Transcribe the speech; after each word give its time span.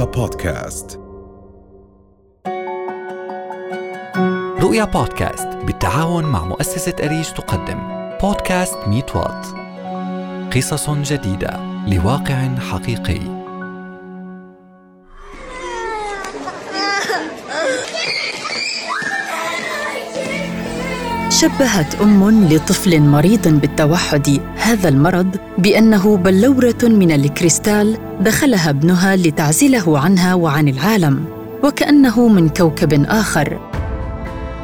رؤيا 0.00 0.12
بودكاست. 0.12 1.00
رؤيا 4.60 4.84
بودكاست 4.84 5.48
بالتعاون 5.48 6.24
مع 6.24 6.44
مؤسسة 6.44 6.94
أريج 7.02 7.24
تقدم. 7.30 7.78
بودكاست 8.22 8.78
ميت 8.86 9.16
وات. 9.16 9.46
قصص 10.56 10.90
جديدة 10.90 11.60
لواقع 11.86 12.48
حقيقي. 12.70 13.20
شبهت 21.30 22.00
أم 22.00 22.48
لطفل 22.48 23.00
مريض 23.00 23.48
بالتوحد. 23.48 24.40
هذا 24.70 24.88
المرض 24.88 25.36
بأنه 25.58 26.16
بلورة 26.16 26.78
من 26.82 27.12
الكريستال 27.12 27.98
دخلها 28.20 28.70
ابنها 28.70 29.16
لتعزله 29.16 29.98
عنها 29.98 30.34
وعن 30.34 30.68
العالم 30.68 31.24
وكأنه 31.64 32.28
من 32.28 32.48
كوكب 32.48 33.04
آخر. 33.08 33.58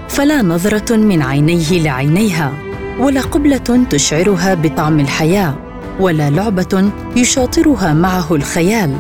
فلا 0.09 0.42
نظرة 0.42 0.96
من 0.96 1.23
عينيه 1.23 1.82
لعينيها 1.82 2.52
ولا 3.01 3.20
قبلة 3.20 3.87
تشعرها 3.91 4.55
بطعم 4.55 5.01
الحياة 5.01 5.55
ولا 6.01 6.30
لعبة 6.30 6.91
يشاطرها 7.16 7.95
معه 7.95 8.34
الخيال. 8.34 8.96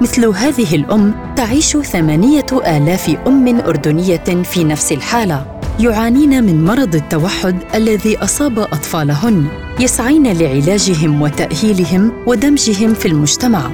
مثل 0.00 0.26
هذه 0.26 0.74
الأم 0.74 1.14
تعيش 1.36 1.76
ثمانية 1.76 2.46
آلاف 2.52 3.16
أم 3.26 3.60
أردنية 3.60 4.42
في 4.42 4.64
نفس 4.64 4.92
الحالة 4.92 5.60
يعانين 5.80 6.44
من 6.44 6.64
مرض 6.64 6.94
التوحد 6.94 7.56
الذي 7.74 8.18
أصاب 8.18 8.58
أطفالهن. 8.58 9.63
يسعين 9.80 10.32
لعلاجهم 10.32 11.22
وتأهيلهم 11.22 12.12
ودمجهم 12.26 12.94
في 12.94 13.06
المجتمع. 13.08 13.70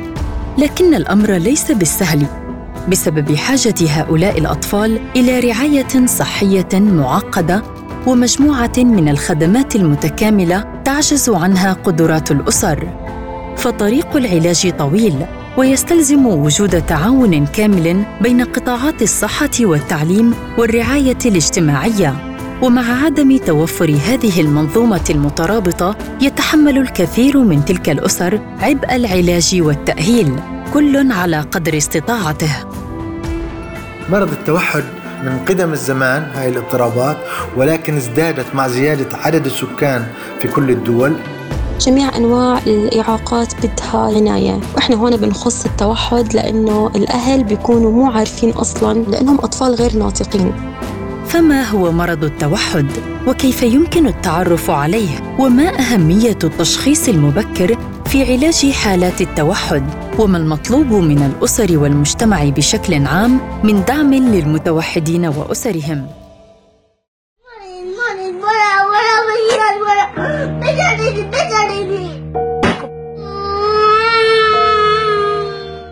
لكن 0.58 0.94
الأمر 0.94 1.32
ليس 1.32 1.72
بالسهل 1.72 2.26
بسبب 2.88 3.34
حاجة 3.36 3.74
هؤلاء 3.88 4.38
الأطفال 4.38 5.00
إلى 5.16 5.40
رعاية 5.40 6.06
صحية 6.06 6.68
معقدة 6.74 7.62
ومجموعة 8.06 8.72
من 8.78 9.08
الخدمات 9.08 9.76
المتكاملة 9.76 10.64
تعجز 10.84 11.30
عنها 11.30 11.72
قدرات 11.72 12.30
الأسر. 12.30 12.88
فطريق 13.56 14.16
العلاج 14.16 14.72
طويل 14.78 15.14
ويستلزم 15.56 16.26
وجود 16.26 16.82
تعاون 16.86 17.46
كامل 17.46 18.02
بين 18.20 18.44
قطاعات 18.44 19.02
الصحة 19.02 19.50
والتعليم 19.60 20.34
والرعاية 20.58 21.18
الاجتماعية. 21.26 22.29
ومع 22.62 23.04
عدم 23.04 23.36
توفر 23.36 23.90
هذه 23.90 24.40
المنظومة 24.40 25.04
المترابطة 25.10 25.96
يتحمل 26.20 26.78
الكثير 26.78 27.38
من 27.38 27.64
تلك 27.64 27.88
الأسر 27.88 28.40
عبء 28.60 28.96
العلاج 28.96 29.60
والتأهيل 29.60 30.40
كل 30.74 31.12
على 31.12 31.40
قدر 31.40 31.76
استطاعته. 31.76 32.50
مرض 34.10 34.32
التوحد 34.32 34.84
من 35.24 35.38
قدم 35.48 35.72
الزمان 35.72 36.22
هاي 36.34 36.48
الاضطرابات 36.48 37.16
ولكن 37.56 37.96
ازدادت 37.96 38.54
مع 38.54 38.68
زيادة 38.68 39.16
عدد 39.16 39.46
السكان 39.46 40.06
في 40.40 40.48
كل 40.48 40.70
الدول. 40.70 41.16
جميع 41.80 42.16
أنواع 42.16 42.58
الإعاقات 42.66 43.54
بدها 43.56 44.16
عناية. 44.16 44.60
وإحنا 44.76 44.96
هون 44.96 45.16
بنخص 45.16 45.64
التوحد 45.66 46.34
لأنه 46.34 46.90
الأهل 46.96 47.44
بيكونوا 47.44 47.92
مو 47.92 48.10
عارفين 48.10 48.50
أصلاً 48.50 49.04
لأنهم 49.04 49.38
أطفال 49.38 49.74
غير 49.74 49.96
ناطقين. 49.96 50.52
فما 51.30 51.62
هو 51.62 51.92
مرض 51.92 52.24
التوحد؟ 52.24 52.86
وكيف 53.26 53.62
يمكن 53.62 54.06
التعرف 54.06 54.70
عليه؟ 54.70 55.36
وما 55.38 55.78
أهمية 55.78 56.38
التشخيص 56.44 57.08
المبكر 57.08 57.78
في 58.06 58.32
علاج 58.32 58.70
حالات 58.70 59.20
التوحد؟ 59.20 59.84
وما 60.18 60.38
المطلوب 60.38 60.86
من 60.92 61.22
الأسر 61.22 61.78
والمجتمع 61.78 62.44
بشكل 62.44 63.06
عام 63.06 63.40
من 63.64 63.84
دعم 63.84 64.14
للمتوحدين 64.14 65.26
وأسرهم؟ 65.26 66.06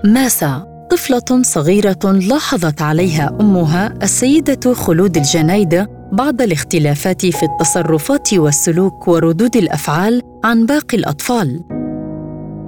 ماسا 0.04 0.77
طفلة 0.90 1.42
صغيرة 1.42 1.98
لاحظت 2.04 2.82
عليها 2.82 3.36
أمها 3.40 3.94
السيدة 4.02 4.74
خلود 4.74 5.16
الجنايدة 5.16 5.90
بعض 6.12 6.42
الاختلافات 6.42 7.26
في 7.26 7.42
التصرفات 7.42 8.34
والسلوك 8.34 9.08
وردود 9.08 9.56
الأفعال 9.56 10.22
عن 10.44 10.66
باقي 10.66 10.96
الأطفال. 10.96 11.60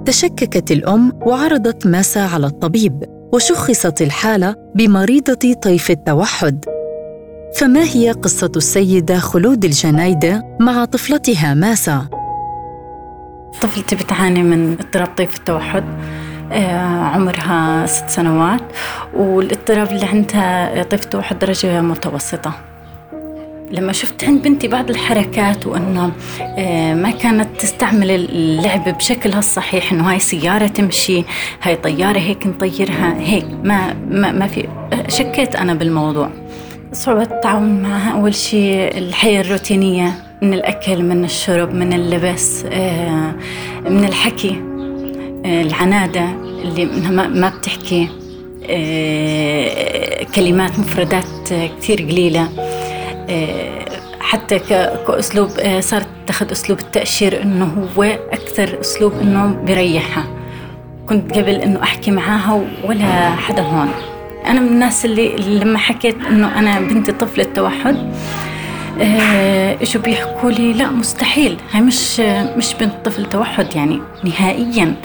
تشككت 0.05 0.71
الأم 0.71 1.11
وعرضت 1.25 1.87
ماسا 1.87 2.19
على 2.19 2.47
الطبيب، 2.47 3.03
وشخصت 3.33 4.01
الحالة 4.01 4.55
بمريضة 4.75 5.53
طيف 5.53 5.91
التوحد. 5.91 6.65
فما 7.55 7.83
هي 7.83 8.11
قصة 8.11 8.51
السيدة 8.55 9.19
خلود 9.19 9.65
الجنايدة 9.65 10.57
مع 10.59 10.85
طفلتها 10.85 11.53
ماسا؟ 11.53 12.07
طفلتي 13.61 13.95
بتعاني 13.95 14.43
من 14.43 14.71
اضطراب 14.79 15.07
طيف 15.17 15.39
التوحد 15.39 15.83
عمرها 17.13 17.85
ست 17.85 18.09
سنوات 18.09 18.61
والاضطراب 19.13 19.91
اللي 19.91 20.05
عندها 20.05 20.81
التوحد 20.81 21.39
درجة 21.39 21.81
متوسطة. 21.81 22.53
لما 23.71 23.91
شفت 23.91 24.23
عند 24.23 24.41
بنتي 24.41 24.67
بعض 24.67 24.89
الحركات 24.89 25.67
وأنه 25.67 26.11
آه، 26.41 26.93
ما 26.93 27.11
كانت 27.11 27.61
تستعمل 27.61 28.11
اللعب 28.11 28.97
بشكلها 28.97 29.39
الصحيح 29.39 29.91
إنه 29.91 30.11
هاي 30.11 30.19
سيارة 30.19 30.67
تمشي 30.67 31.23
هاي 31.61 31.75
طيارة 31.75 32.19
هيك 32.19 32.47
نطيرها 32.47 33.15
هيك 33.19 33.45
ما 33.63 33.93
ما, 34.09 34.31
ما 34.31 34.47
في 34.47 34.67
شكيت 35.07 35.55
أنا 35.55 35.73
بالموضوع. 35.73 36.29
صعوبة 36.93 37.21
التعاون 37.23 37.81
معها 37.81 38.11
أول 38.11 38.35
شيء 38.35 38.97
الحياة 38.97 39.41
الروتينية 39.41 40.13
من 40.41 40.53
الأكل 40.53 41.03
من 41.03 41.23
الشرب 41.23 41.73
من 41.73 41.93
اللبس 41.93 42.65
آه، 42.71 43.35
من 43.89 44.03
الحكي. 44.03 44.49
آه، 44.49 44.70
العنادة 45.45 46.25
اللي 46.63 46.85
ما 47.09 47.49
بتحكي 47.59 48.07
آه، 48.69 50.23
كلمات 50.23 50.79
مفردات 50.79 51.25
كثير 51.79 52.01
قليلة. 52.01 52.49
حتى 54.19 54.59
كأسلوب 55.07 55.49
صارت 55.79 56.07
تاخذ 56.27 56.51
أسلوب 56.51 56.79
التأشير 56.79 57.41
إنه 57.41 57.87
هو 57.97 58.03
أكثر 58.31 58.81
أسلوب 58.81 59.13
إنه 59.21 59.63
بريحها 59.67 60.23
كنت 61.09 61.33
قبل 61.37 61.55
إنه 61.55 61.83
أحكي 61.83 62.11
معاها 62.11 62.65
ولا 62.83 63.31
حدا 63.35 63.61
هون. 63.61 63.89
أنا 64.45 64.59
من 64.59 64.67
الناس 64.67 65.05
اللي 65.05 65.35
لما 65.37 65.77
حكيت 65.77 66.15
إنه 66.29 66.59
أنا 66.59 66.79
بنتي 66.79 67.11
طفلة 67.11 67.43
توحد 67.43 68.11
اجوا 69.81 70.01
بيحكوا 70.01 70.51
لي؟ 70.51 70.73
لا 70.73 70.89
مستحيل. 70.89 71.57
هاي 71.71 71.81
مش 71.81 72.19
مش 72.57 72.73
بنت 72.79 72.93
طفل 73.05 73.25
توحد 73.25 73.75
يعني 73.75 74.01
نهائيا. 74.23 74.95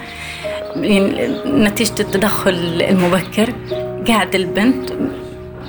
يعني 0.76 1.28
نتيجة 1.46 2.00
التدخل 2.00 2.82
المبكر 2.90 3.52
قاعد 4.08 4.34
البنت 4.34 4.90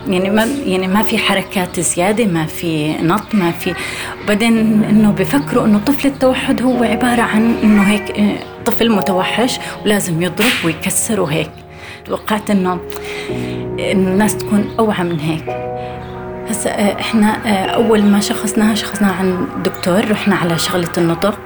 يعني 0.07 0.29
ما 0.29 0.47
يعني 0.65 0.87
ما 0.87 1.03
في 1.03 1.17
حركات 1.17 1.79
زيادة 1.79 2.25
ما 2.25 2.45
في 2.45 2.93
نط 2.93 3.35
ما 3.35 3.51
في. 3.51 3.73
وبعدين 4.23 4.83
إنه 4.83 5.11
بفكروا 5.11 5.65
إنه 5.65 5.79
طفل 5.79 6.07
التوحد 6.07 6.61
هو 6.61 6.83
عبارة 6.83 7.21
عن 7.21 7.55
إنه 7.63 7.81
هيك 7.81 8.35
طفل 8.65 8.91
متوحش 8.91 9.59
ولازم 9.85 10.21
يضرب 10.21 10.65
ويكسر 10.65 11.21
وهيك. 11.21 11.51
توقعت 12.05 12.49
إنه 12.49 12.79
الناس 13.79 14.37
تكون 14.37 14.75
أوعى 14.79 15.03
من 15.03 15.19
هيك. 15.19 15.76
هسا 16.49 16.69
إحنا 16.99 17.29
أول 17.73 18.03
ما 18.03 18.19
شخصناها 18.19 18.75
شخصناها 18.75 19.13
عند 19.13 19.37
دكتور 19.63 20.11
رحنا 20.11 20.35
على 20.35 20.57
شغلة 20.57 20.89
النطق. 20.97 21.39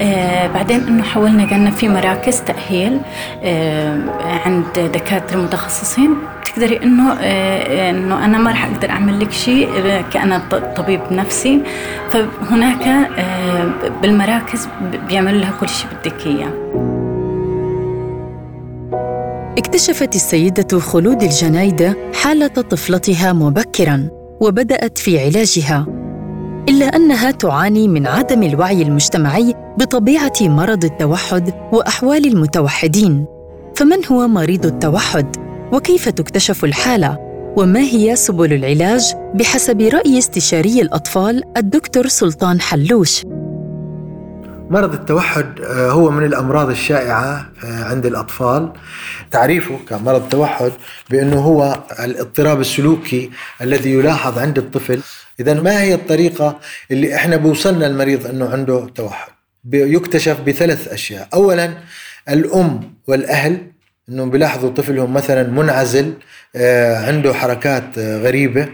آه 0.00 0.46
بعدين 0.46 0.80
إنه 0.88 1.02
حولنا 1.02 1.44
قلنا 1.44 1.70
في 1.70 1.88
مراكز 1.88 2.40
تأهيل 2.40 3.00
آه 3.44 4.00
عند 4.46 4.90
دكاترة 4.94 5.36
متخصصين. 5.38 6.14
تقدري 6.44 6.82
إنه 6.82 7.12
آه 7.12 7.90
إنه 7.90 8.24
أنا 8.24 8.38
ما 8.38 8.50
راح 8.50 8.64
أقدر 8.64 8.90
أعمل 8.90 9.20
لك 9.20 9.32
شيء 9.32 9.68
آه، 9.86 10.04
كأنا 10.12 10.42
طبيب 10.76 11.00
نفسي. 11.10 11.62
فهناك 12.10 12.86
آه 13.18 13.70
بالمراكز 14.02 14.68
بيعملوا 15.08 15.40
لها 15.40 15.52
كل 15.60 15.68
شيء 15.68 15.86
بدك 16.00 16.26
إياه. 16.26 16.52
اكتشفت 19.58 20.14
السيدة 20.14 20.78
خلود 20.78 21.22
الجنايدة 21.22 21.96
حالة 22.14 22.46
طفلتها 22.46 23.32
مبكرا 23.32 24.08
وبدأت 24.40 24.98
في 24.98 25.18
علاجها. 25.20 25.86
إلا 26.68 26.86
أنها 26.86 27.30
تعاني 27.30 27.88
من 27.88 28.06
عدم 28.06 28.42
الوعي 28.42 28.82
المجتمعي 28.82 29.54
بطبيعة 29.78 30.32
مرض 30.40 30.84
التوحد 30.84 31.54
وأحوال 31.72 32.26
المتوحدين. 32.26 33.26
فمن 33.76 34.06
هو 34.12 34.28
مريض 34.28 34.66
التوحد؟ 34.66 35.36
وكيف 35.72 36.08
تكتشف 36.08 36.64
الحالة؟ 36.64 37.18
وما 37.56 37.80
هي 37.80 38.16
سبل 38.16 38.52
العلاج؟ 38.52 39.14
بحسب 39.34 39.80
رأي 39.80 40.18
استشاري 40.18 40.80
الأطفال 40.82 41.42
الدكتور 41.56 42.08
سلطان 42.08 42.60
حلوش. 42.60 43.22
مرض 44.70 44.92
التوحد 44.94 45.60
آه، 45.60 45.90
هو 45.90 46.10
من 46.10 46.24
الأمراض 46.26 46.70
الشائعة 46.70 47.52
آه، 47.64 47.84
عند 47.84 48.06
الأطفال. 48.06 48.72
تعريفه 49.30 49.78
كمرض 49.88 50.22
التوحد 50.22 50.72
بأنه 51.10 51.36
هو 51.40 51.82
الاضطراب 52.00 52.60
السلوكي 52.60 53.30
الذي 53.62 53.92
يلاحظ 53.92 54.38
عند 54.38 54.58
الطفل. 54.58 55.00
إذا 55.40 55.54
ما 55.54 55.80
هي 55.82 55.94
الطريقة 55.94 56.58
اللي 56.90 57.14
إحنا 57.14 57.36
بوصلنا 57.36 57.86
المريض 57.86 58.26
أنه 58.26 58.48
عنده 58.48 58.86
توحد؟ 58.94 59.32
يكتشف 59.72 60.40
بثلاث 60.40 60.88
أشياء. 60.88 61.28
أولا 61.34 61.74
الأم 62.28 62.94
والأهل 63.06 63.58
أنهم 64.08 64.30
بيلاحظوا 64.30 64.70
طفلهم 64.70 65.14
مثلا 65.14 65.50
منعزل 65.50 66.14
آه، 66.56 67.06
عنده 67.06 67.34
حركات 67.34 67.98
غريبة 67.98 68.68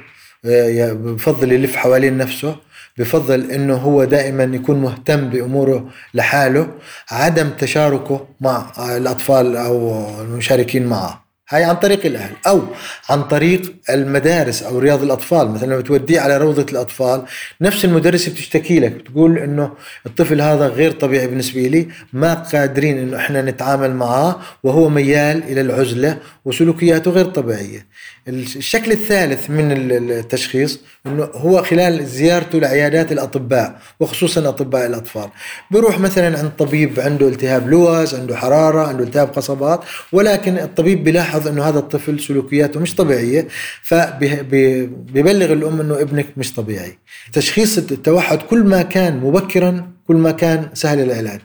بفضل 0.45 1.53
يلف 1.53 1.77
حوالين 1.77 2.19
نفسه. 2.19 2.57
بفضل 2.99 3.51
إنه 3.51 3.75
هو 3.75 4.05
دائما 4.05 4.45
يكون 4.45 4.81
مهتم 4.81 5.29
بأموره 5.31 5.89
لحاله 6.15 6.69
عدم 7.11 7.51
تشاركه 7.51 8.27
مع 8.41 8.73
الأطفال 8.97 9.57
أو 9.57 10.07
المشاركين 10.21 10.87
معه. 10.87 11.23
هاي 11.49 11.65
عن 11.65 11.77
طريق 11.77 12.07
الأهل 12.07 12.33
أو 12.47 12.63
عن 13.11 13.23
طريق 13.23 13.75
المدارس 13.91 14.63
أو 14.63 14.79
رياض 14.79 15.03
الأطفال. 15.03 15.49
مثلا 15.51 15.67
لما 15.67 15.77
بتوديه 15.79 16.21
على 16.21 16.37
روضة 16.37 16.67
الأطفال 16.73 17.23
نفس 17.61 17.85
المدرسة 17.85 18.33
بتشتكي 18.33 18.81
لك 18.81 18.93
بتقول 18.93 19.39
إنه 19.39 19.73
الطفل 20.07 20.41
هذا 20.41 20.67
غير 20.69 20.93
طبيعي 20.93 21.27
بالنسبة 21.27 21.61
لي 21.61 21.89
ما 22.13 22.35
قادرين 22.35 22.99
إنه 22.99 23.17
إحنا 23.17 23.43
نتعامل 23.43 23.95
معاه 23.95 24.37
وهو 24.63 24.89
ميال 24.89 25.43
إلى 25.43 25.61
العزلة 25.61 26.19
وسلوكياته 26.45 27.11
غير 27.11 27.25
طبيعية. 27.25 27.87
الشكل 28.29 28.93
الثالث 28.93 29.51
من 29.51 29.73
التشخيص 29.73 30.79
إنه 31.07 31.25
هو 31.25 31.63
خلال 31.63 32.07
زيارته 32.07 32.59
لعيادات 32.59 33.13
الأطباء 33.13 33.81
وخصوصا 34.01 34.49
أطباء 34.49 34.87
الأطفال. 34.87 35.29
بيروح 35.71 35.99
مثلا 35.99 36.39
عند 36.39 36.51
طبيب 36.59 37.01
عنده 37.01 37.29
التهاب 37.29 37.69
لوز 37.71 38.15
عنده 38.15 38.37
حرارة 38.37 38.87
عنده 38.89 39.05
التهاب 39.05 39.29
قصبات 39.29 39.81
ولكن 40.13 40.59
الطبيب 40.59 41.05
بيلاحظ 41.05 41.49
إنه 41.49 41.63
هذا 41.69 41.79
الطفل 41.79 42.21
سلوكياته 42.21 42.81
مش 42.81 42.95
طبيعية 42.95 43.49
فبيبلغ 43.83 45.53
الأم 45.53 45.81
إنه 45.81 46.01
ابنك 46.01 46.27
مش 46.37 46.55
طبيعي. 46.55 46.99
تشخيص 47.33 47.79
التوحد 47.79 48.39
كل 48.39 48.65
ما 48.65 48.83
كان 48.83 49.17
مبكرا 49.21 49.89
كل 50.09 50.17
ما 50.17 50.31
كان 50.31 50.69
سهل 50.75 51.01
العلاج. 51.01 51.41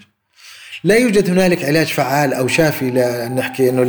لا 0.83 0.95
يوجد 0.95 1.29
هنالك 1.29 1.65
علاج 1.65 1.85
فعال 1.85 2.33
أو 2.33 2.47
شافي 2.47 2.91
لنحكي 2.91 3.69
إنه 3.69 3.83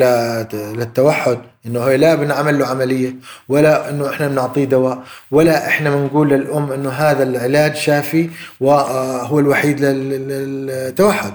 للتوحد 0.74 1.38
إنه 1.66 1.80
هو 1.80 1.90
لا 1.90 2.14
بنعمل 2.14 2.58
له 2.58 2.66
عملية 2.66 3.14
ولا 3.48 3.90
إنه 3.90 4.10
إحنا 4.10 4.28
بنعطيه 4.28 4.64
دواء 4.64 5.02
ولا 5.30 5.66
إحنا 5.68 5.90
بنقول 5.90 6.28
للأم 6.28 6.72
إنه 6.72 6.90
هذا 6.90 7.22
العلاج 7.22 7.76
شافي 7.76 8.30
وهو 8.60 9.38
الوحيد 9.38 9.80
للتوحد. 9.80 11.32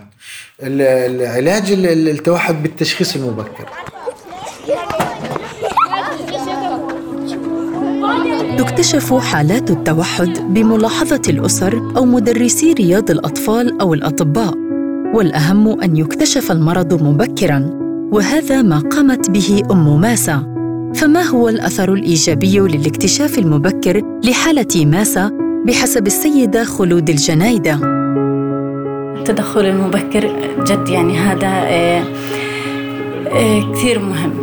العلاج 0.64 1.72
التوحد 1.72 2.64
بالتشخيص 2.64 3.16
المبكر. 3.16 3.70
تكتشف 8.58 9.14
حالات 9.14 9.72
التوحد 9.72 10.54
بملاحظة 10.54 11.22
الأسر 11.30 11.94
أو 11.98 12.06
مدرسي 12.06 12.74
رياض 12.74 13.12
الأطفال 13.12 13.82
أو 13.82 13.94
الأطباء. 13.94 14.63
والأهم 15.14 15.82
أن 15.82 15.98
يكتشف 15.98 16.52
المرض 16.52 17.04
مبكراً 17.04 17.84
وهذا 18.12 18.62
ما 18.62 18.80
قامت 18.80 19.30
به 19.30 19.62
أم 19.72 20.02
ماسا. 20.02 20.54
فما 20.96 21.22
هو 21.22 21.50
الأثر 21.50 21.94
الإيجابي 21.94 22.60
للاكتشاف 22.60 23.40
المبكر 23.40 24.02
لحالة 24.24 24.86
ماسا 24.86 25.32
بحسب 25.66 26.08
السيدة 26.08 26.64
خلود 26.64 27.10
الجنايدة؟ 27.10 27.80
التدخل 29.18 29.66
المبكر 29.66 30.54
جد 30.64 30.90
يعني 30.90 31.18
هذا 31.18 31.48
آه، 31.48 32.04
آه، 33.28 33.74
كثير 33.74 34.00
مهم 34.00 34.34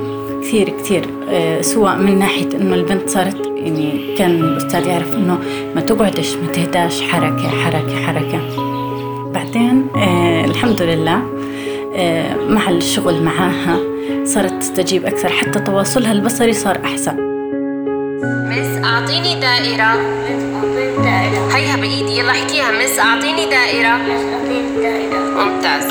كثير 0.43 0.69
كثير 0.69 1.05
آه، 1.29 1.61
سواء 1.61 1.99
من 1.99 2.19
ناحية 2.19 2.49
إنه 2.61 2.75
البنت 2.75 3.09
صارت 3.09 3.47
يعني 3.57 4.17
كان 4.19 4.31
الأستاذ 4.31 4.87
يعرف 4.87 5.15
إنه 5.15 5.39
ما 5.75 5.81
تقعدش 5.81 6.37
ما 6.37 6.53
تهداش 6.53 7.03
حركة 7.03 7.49
حركة 7.49 7.97
حركة. 8.07 8.70
الحمد 10.61 10.83
لله. 10.83 11.23
آه، 11.95 12.37
مع 12.37 12.71
الشغل 12.71 13.23
معاها 13.23 13.79
صارت 14.25 14.53
تستجيب 14.53 15.07
أكثر 15.07 15.29
حتى 15.29 15.61
تواصلها 15.61 16.13
البصري 16.13 16.53
صار 16.53 16.81
أحسن. 16.85 17.17
مس 18.23 18.85
أعطيني 18.85 19.41
دائرة. 19.41 19.93
هيها 21.55 21.77
بإيدي 21.77 22.19
يلا 22.19 22.31
احكيها. 22.31 22.71
مس 22.71 22.99
أعطيني 22.99 23.51
دائرة. 23.51 23.97
ممتاز. 25.37 25.85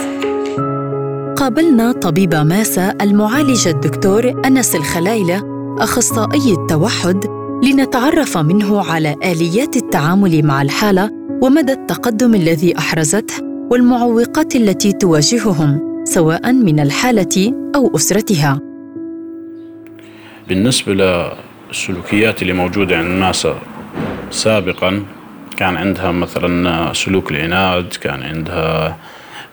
قابلنا 1.37 1.91
طبيبة 1.91 2.43
ماسا 2.43 2.93
المعالجة 3.01 3.69
الدكتور 3.69 4.41
أنس 4.45 4.75
الخلايلة 4.75 5.41
أخصائي 5.79 6.53
التوحد 6.53 7.25
لنتعرف 7.63 8.37
منه 8.37 8.91
على 8.91 9.15
آليات 9.23 9.77
التعامل 9.77 10.45
مع 10.45 10.61
الحالة 10.61 11.11
ومدى 11.41 11.73
التقدم 11.73 12.35
الذي 12.35 12.77
أحرزته. 12.77 13.48
والمعوقات 13.69 14.55
التي 14.55 14.93
تواجههم 14.93 16.03
سواء 16.05 16.53
من 16.53 16.79
الحالة 16.79 17.53
أو 17.75 17.95
أسرتها. 17.95 18.59
بالنسبة 20.47 20.93
للسلوكيات 20.93 22.41
اللي 22.41 22.53
موجودة 22.53 22.97
عند 22.97 23.05
الناس 23.05 23.47
سابقا 24.31 25.05
كان 25.57 25.77
عندها 25.77 26.11
مثلا 26.11 26.93
سلوك 26.93 27.31
العناد 27.31 27.93
كان 28.01 28.23
عندها 28.23 28.97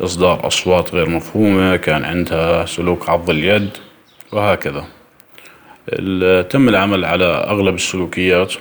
إصدار 0.01 0.47
أصوات 0.47 0.95
غير 0.95 1.09
مفهومة 1.09 1.77
كان 1.77 2.05
عندها 2.05 2.67
سلوك 2.67 3.09
عض 3.09 3.31
اليد 3.31 3.71
وهكذا. 4.33 4.85
تم 6.43 6.69
العمل 6.69 7.05
على 7.05 7.25
أغلب 7.25 7.75
السلوكيات. 7.75 8.53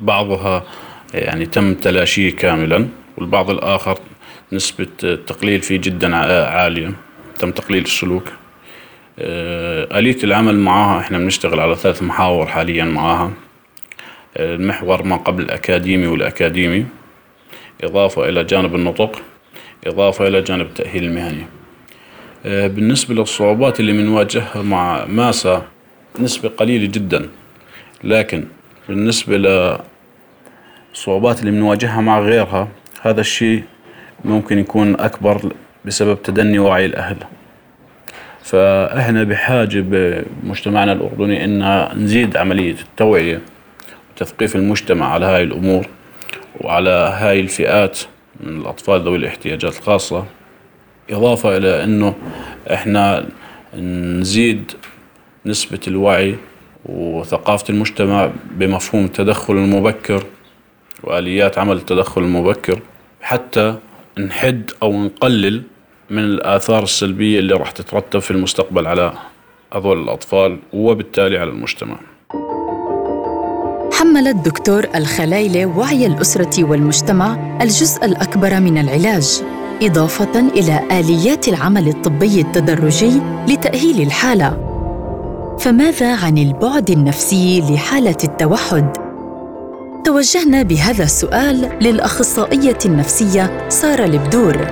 بعضها 0.00 0.62
يعني 1.14 1.46
تم 1.46 1.74
تلاشيه 1.74 2.36
كاملا. 2.36 2.88
والبعض 3.18 3.50
الآخر 3.50 3.98
نسبة 4.52 4.86
التقليل 5.04 5.60
فيه 5.62 5.76
جدا 5.76 6.16
عالية. 6.46 6.92
تم 7.38 7.50
تقليل 7.50 7.82
السلوك. 7.82 8.32
آه، 9.18 9.98
آلية 9.98 10.16
العمل 10.24 10.58
معها 10.58 11.00
إحنا 11.00 11.18
بنشتغل 11.18 11.60
على 11.60 11.74
ثلاث 11.76 12.02
محاور 12.02 12.46
حاليا 12.46 12.84
معها 12.84 13.32
المحور 14.36 15.02
ما 15.02 15.16
قبل 15.16 15.42
الأكاديمي 15.42 16.06
والأكاديمي. 16.06 16.86
إضافة 17.84 18.28
إلى 18.28 18.44
جانب 18.44 18.74
النطق 18.74 19.22
إضافة 19.86 20.28
إلى 20.28 20.42
جانب 20.42 20.66
التأهيل 20.66 21.04
المهني. 21.04 21.46
آه، 22.46 22.66
بالنسبة 22.66 23.14
للصعوبات 23.14 23.80
اللي 23.80 23.92
بنواجهها 23.92 24.62
مع 24.62 25.04
ماسا 25.04 25.66
نسبة 26.18 26.48
قليلة 26.48 26.86
جدا. 26.86 27.28
لكن 28.04 28.44
بالنسبة 28.88 29.36
للصعوبات 30.92 31.40
اللي 31.40 31.50
بنواجهها 31.50 32.00
مع 32.00 32.20
غيرها 32.20 32.68
هذا 33.06 33.20
الشيء 33.20 33.62
ممكن 34.24 34.58
يكون 34.58 35.00
أكبر 35.00 35.52
بسبب 35.84 36.22
تدني 36.22 36.58
وعي 36.58 36.86
الأهل. 36.86 37.16
فإحنا 38.42 39.22
بحاجة 39.24 39.80
بمجتمعنا 39.80 40.92
الأردني 40.92 41.44
إن 41.44 41.88
نزيد 42.04 42.36
عملية 42.36 42.76
التوعية 42.80 43.40
وتثقيف 44.10 44.56
المجتمع 44.56 45.12
على 45.12 45.26
هاي 45.26 45.42
الأمور 45.42 45.86
وعلى 46.60 46.90
هاي 46.90 47.40
الفئات 47.40 47.98
من 48.40 48.60
الأطفال 48.60 49.00
ذوي 49.02 49.16
الاحتياجات 49.16 49.76
الخاصة 49.78 50.24
إضافة 51.10 51.56
إلى 51.56 51.84
أنه 51.84 52.14
إحنا 52.72 53.26
نزيد 54.18 54.72
نسبة 55.46 55.80
الوعي 55.88 56.34
وثقافة 56.84 57.64
المجتمع 57.70 58.30
بمفهوم 58.50 59.04
التدخل 59.04 59.54
المبكر 59.54 60.22
وآليات 61.02 61.58
عمل 61.58 61.76
التدخل 61.76 62.20
المبكر. 62.20 62.80
حتى 63.26 63.74
نحد 64.18 64.70
أو 64.82 64.92
نقلل 64.92 65.62
من 66.10 66.18
الآثار 66.18 66.82
السلبية 66.82 67.38
اللي 67.38 67.54
راح 67.54 67.70
تترتب 67.70 68.18
في 68.18 68.30
المستقبل 68.30 68.86
على 68.86 69.12
هذول 69.74 70.02
الأطفال 70.02 70.58
وبالتالي 70.72 71.38
على 71.38 71.50
المجتمع. 71.50 71.96
حمل 73.92 74.28
الدكتور 74.28 74.86
الخلايلة 74.94 75.66
وعي 75.66 76.06
الأسرة 76.06 76.64
والمجتمع 76.64 77.58
الجزء 77.62 78.04
الأكبر 78.04 78.60
من 78.60 78.78
العلاج 78.78 79.42
إضافة 79.82 80.40
إلى 80.40 81.00
آليات 81.00 81.48
العمل 81.48 81.88
الطبي 81.88 82.40
التدرجي 82.40 83.20
لتأهيل 83.48 84.00
الحالة. 84.06 84.50
فماذا 85.60 86.16
عن 86.16 86.38
البعد 86.38 86.90
النفسي 86.90 87.60
لحالة 87.60 88.16
التوحد؟ 88.24 89.05
توجهنا 90.16 90.62
بهذا 90.62 91.04
السؤال 91.04 91.78
للأخصائية 91.80 92.78
النفسية 92.86 93.68
سارة 93.68 94.04
البدور 94.04 94.66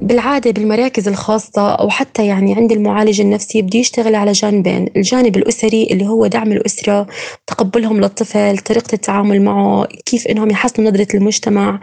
بالعادة 0.00 0.50
بالمراكز 0.50 1.08
الخاصة 1.08 1.70
أو 1.70 1.90
حتى 1.90 2.26
يعني 2.26 2.54
عند 2.54 2.72
المعالج 2.72 3.20
النفسي 3.20 3.62
بده 3.62 3.78
يشتغل 3.78 4.14
على 4.14 4.32
جانبين 4.32 4.86
الجانب 4.96 5.36
الأسري 5.36 5.88
اللي 5.90 6.06
هو 6.08 6.26
دعم 6.26 6.52
الأسرة 6.52 7.06
تقبلهم 7.46 8.00
للطفل 8.00 8.58
طريقة 8.58 8.92
التعامل 8.92 9.42
معه 9.42 9.86
كيف 10.06 10.26
إنهم 10.26 10.50
يحسنوا 10.50 10.90
نظرة 10.90 11.08
المجتمع 11.14 11.80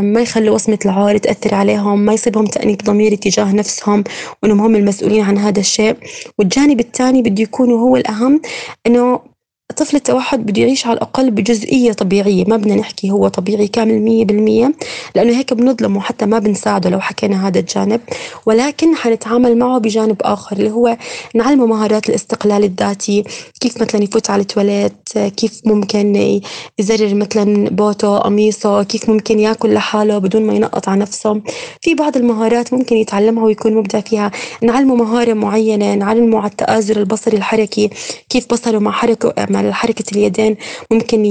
ما 0.00 0.20
يخلوا 0.20 0.54
وصمة 0.54 0.78
العار 0.84 1.18
تأثر 1.18 1.54
عليهم 1.54 1.98
ما 1.98 2.12
يصيبهم 2.12 2.46
تأنيب 2.46 2.78
ضمير 2.78 3.14
تجاه 3.14 3.52
نفسهم 3.52 4.04
وإنهم 4.42 4.60
هم 4.60 4.74
المسؤولين 4.76 5.24
عن 5.24 5.38
هذا 5.38 5.60
الشيء. 5.60 5.96
والجانب 6.38 6.80
الثاني 6.80 7.22
بده 7.22 7.42
يكون 7.42 7.70
هو 7.70 7.96
الأهم 7.96 8.40
إنه 8.86 9.29
طفل 9.76 9.96
التوحد 9.96 10.46
بده 10.46 10.62
يعيش 10.62 10.86
على 10.86 10.96
الأقل 10.96 11.30
بجزئية 11.30 11.92
طبيعية 11.92 12.44
ما 12.44 12.56
بدنا 12.56 12.74
نحكي 12.74 13.10
هو 13.10 13.28
طبيعي 13.28 13.68
كامل 13.68 14.00
مية 14.00 14.24
بالمية 14.24 14.72
لأنه 15.14 15.38
هيك 15.38 15.54
بنظلمه 15.54 16.00
حتى 16.00 16.26
ما 16.26 16.38
بنساعده 16.38 16.90
لو 16.90 17.00
حكينا 17.00 17.48
هذا 17.48 17.58
الجانب 17.58 18.00
ولكن 18.46 18.96
حنتعامل 18.96 19.58
معه 19.58 19.78
بجانب 19.78 20.16
آخر 20.22 20.56
اللي 20.56 20.70
هو 20.70 20.96
نعلمه 21.34 21.66
مهارات 21.66 22.08
الاستقلال 22.08 22.64
الذاتي 22.64 23.24
كيف 23.60 23.82
مثلا 23.82 24.02
يفوت 24.02 24.30
على 24.30 24.42
التواليت 24.42 25.18
كيف 25.18 25.60
ممكن 25.64 26.40
يزرر 26.78 27.14
مثلا 27.14 27.68
بوته 27.70 28.18
قميصه 28.18 28.82
كيف 28.82 29.10
ممكن 29.10 29.40
ياكل 29.40 29.74
لحاله 29.74 30.18
بدون 30.18 30.42
ما 30.42 30.54
ينقط 30.54 30.88
على 30.88 31.00
نفسه. 31.00 31.40
في 31.80 31.94
بعض 31.94 32.16
المهارات 32.16 32.74
ممكن 32.74 32.96
يتعلمها 32.96 33.44
ويكون 33.44 33.74
مبدع 33.74 34.00
فيها. 34.00 34.30
نعلمه 34.62 34.94
مهارة 34.94 35.32
معينة 35.32 35.94
نعلمه 35.94 36.38
على 36.38 36.50
التآزر 36.50 36.96
البصري 36.96 37.36
الحركي 37.36 37.90
كيف 38.28 38.46
بصره 38.50 38.78
مع 38.78 38.90
حركة 38.90 39.34
مع 39.50 39.59
حركة 39.72 40.04
اليدين 40.12 40.56
ممكن 40.90 41.24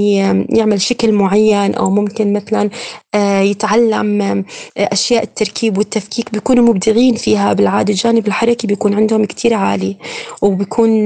يعمل 0.56 0.80
شكل 0.80 1.12
معين 1.12 1.74
أو 1.74 1.90
ممكن 1.90 2.32
مثلا 2.32 2.70
آه، 3.14 3.40
يتعلم 3.40 4.22
آه، 4.22 4.44
أشياء 4.92 5.22
التركيب 5.22 5.78
والتفكيك 5.78 6.32
بيكونوا 6.32 6.64
مبدعين 6.64 7.14
فيها. 7.14 7.52
بالعادة 7.52 7.92
الجانب 7.92 8.26
الحركي 8.26 8.66
بيكون 8.66 8.94
عندهم 8.94 9.24
كتير 9.24 9.54
عالي 9.54 9.96
وبيكون 10.42 11.04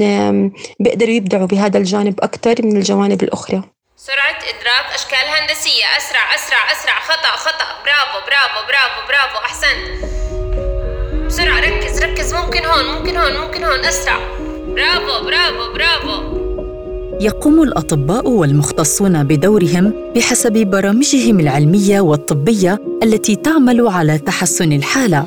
بيقدروا 0.81 1.15
يبدعوا 1.15 1.47
بهذا 1.47 1.79
الجانب 1.79 2.21
أكثر 2.21 2.55
من 2.63 2.77
الجوانب 2.77 3.23
الأخرى. 3.23 3.63
سرعة 3.97 4.39
إدراك 4.39 4.95
أشكال 4.95 5.27
هندسية. 5.41 5.85
أسرع 5.99 6.35
أسرع 6.35 6.73
أسرع. 6.73 7.01
خطأ 7.01 7.37
خطأ. 7.37 7.65
برافو 7.85 8.27
برافو 8.27 8.67
برافو 8.69 9.07
برافو. 9.09 9.39
أحسنت. 9.45 10.05
بسرعة. 11.27 11.61
ركز 11.61 12.03
ركز. 12.03 12.35
ممكن 12.35 12.65
هون 12.65 12.99
ممكن 12.99 13.17
هون 13.17 13.37
ممكن 13.37 13.65
هون. 13.65 13.85
أسرع. 13.85 14.19
برافو 14.75 15.25
برافو 15.25 15.73
برافو. 15.75 16.44
يقوم 17.21 17.63
الأطباء 17.63 18.29
والمختصون 18.29 19.25
بدورهم 19.25 19.93
بحسب 20.17 20.53
برامجهم 20.53 21.41
العلمية 21.41 22.01
والطبية 22.01 22.81
التي 23.03 23.37
تعمل 23.37 23.89
على 23.89 24.19
تحسن 24.19 24.73
الحالة. 24.73 25.27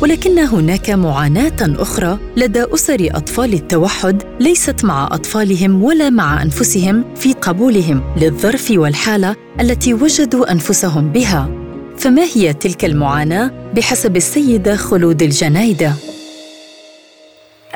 ولكن 0.00 0.38
هناك 0.38 0.90
معاناة 0.90 1.56
أخرى 1.60 2.18
لدى 2.36 2.64
أسر 2.74 3.08
أطفال 3.10 3.54
التوحد 3.54 4.22
ليست 4.40 4.84
مع 4.84 5.08
أطفالهم 5.12 5.82
ولا 5.82 6.10
مع 6.10 6.42
أنفسهم 6.42 7.04
في 7.14 7.32
قبولهم 7.32 8.02
للظرف 8.16 8.70
والحالة 8.70 9.36
التي 9.60 9.94
وجدوا 9.94 10.52
أنفسهم 10.52 11.12
بها. 11.12 11.50
فما 11.98 12.22
هي 12.34 12.52
تلك 12.52 12.84
المعاناة 12.84 13.50
بحسب 13.74 14.16
السيدة 14.16 14.76
خلود 14.76 15.22
الجنايدة؟ 15.22 16.11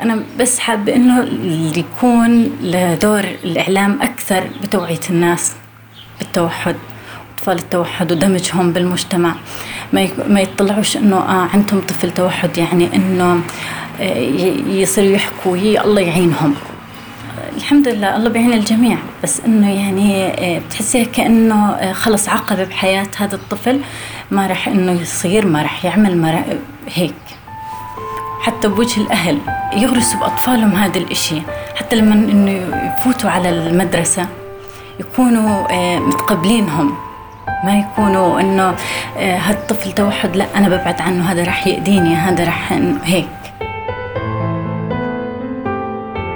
أنا 0.01 0.23
بس 0.39 0.59
حابة 0.59 0.95
إنه 0.95 1.27
يكون 1.77 2.43
لدور 2.61 3.23
الإعلام 3.43 4.01
أكثر 4.01 4.43
بتوعية 4.63 4.99
الناس 5.09 5.53
بالتوحد 6.19 6.75
أطفال 7.37 7.57
التوحد 7.57 8.11
ودمجهم 8.11 8.73
بالمجتمع. 8.73 9.35
ما 9.93 10.07
ما 10.29 10.41
يطلعوش 10.41 10.97
إنه 10.97 11.15
آه 11.17 11.47
عندهم 11.53 11.81
طفل 11.81 12.11
توحد 12.11 12.57
يعني 12.57 12.95
إنه 12.95 13.41
آه، 14.01 14.17
يصيروا 14.67 15.15
يحكوا 15.15 15.57
هي 15.57 15.81
الله 15.81 16.01
يعينهم. 16.01 16.55
الحمد 17.57 17.87
لله 17.87 18.17
الله 18.17 18.29
بيعين 18.29 18.53
الجميع. 18.53 18.97
بس 19.23 19.41
إنه 19.45 19.71
يعني 19.71 20.25
آه، 20.25 20.59
بتحسيها 20.59 21.03
كأنه 21.03 21.71
آه، 21.71 21.93
خلص 21.93 22.29
عقبة 22.29 22.63
بحياة 22.63 23.07
هذا 23.17 23.35
الطفل 23.35 23.79
ما 24.31 24.47
راح 24.47 24.67
إنه 24.67 25.01
يصير 25.01 25.47
ما 25.47 25.61
راح 25.61 25.85
يعمل 25.85 26.17
ما 26.17 26.31
راح 26.31 26.45
هيك. 26.93 27.13
حتى 28.47 28.67
بوجه 28.67 29.01
الأهل 29.01 29.37
يغرسوا 29.73 30.19
بأطفالهم 30.19 30.71
هذا 30.71 30.97
الإشي. 30.97 31.41
حتى 31.75 31.95
لما 31.95 32.13
إنه 32.13 32.51
يفوتوا 32.51 33.29
على 33.29 33.49
المدرسة 33.49 34.27
يكونوا 34.99 35.71
آه، 35.71 35.99
متقبلينهم. 35.99 36.93
ما 37.63 37.79
يكونوا 37.79 38.39
إنه 38.39 38.75
آه، 39.17 39.37
هالطفل 39.37 39.91
توحد 39.91 40.35
لا 40.35 40.45
أنا 40.55 40.67
ببعد 40.69 41.01
عنه 41.01 41.31
هذا 41.31 41.43
رح 41.43 41.67
يأذيني 41.67 42.15
هذا 42.15 42.43
رح 42.43 42.73
هيك. 43.03 43.27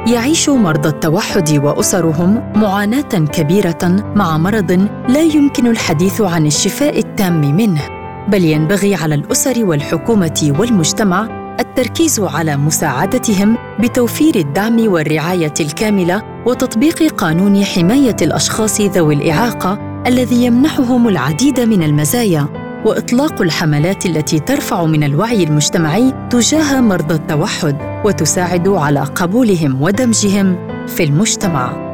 يعيش 0.07 0.49
مرضى 0.49 0.89
التوحد 0.89 1.59
وأسرهم 1.63 2.51
معاناة 2.55 3.25
كبيرة 3.33 4.03
مع 4.15 4.37
مرض 4.37 4.87
لا 5.07 5.21
يمكن 5.21 5.67
الحديث 5.67 6.21
عن 6.21 6.45
الشفاء 6.45 6.99
التام 6.99 7.41
منه 7.55 7.81
بل 8.27 8.45
ينبغي 8.45 8.95
على 8.95 9.15
الأسر 9.15 9.65
والحكومة 9.65 10.55
والمجتمع 10.59 11.40
التركيز 11.59 12.19
على 12.19 12.57
مساعدتهم 12.57 13.57
بتوفير 13.79 14.35
الدعم 14.35 14.87
والرعاية 14.87 15.53
الكاملة 15.59 16.23
وتطبيق 16.45 17.03
قانون 17.03 17.63
حماية 17.63 18.15
الأشخاص 18.21 18.81
ذوي 18.81 19.15
الإعاقة 19.15 20.03
الذي 20.07 20.45
يمنحهم 20.45 21.07
العديد 21.07 21.59
من 21.59 21.83
المزايا 21.83 22.47
وإطلاق 22.85 23.41
الحملات 23.41 24.05
التي 24.05 24.39
ترفع 24.39 24.85
من 24.85 25.03
الوعي 25.03 25.43
المجتمعي 25.43 26.13
تجاه 26.29 26.81
مرضى 26.81 27.15
التوحد 27.15 28.01
وتساعد 28.05 28.67
على 28.67 28.99
قبولهم 28.99 29.81
ودمجهم 29.81 30.67
في 30.87 31.03
المجتمع. 31.03 31.91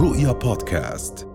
رؤيا 0.00 0.32
بودكاست. 0.32 1.33